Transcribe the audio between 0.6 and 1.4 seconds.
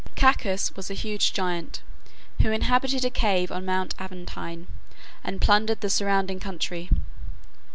was a huge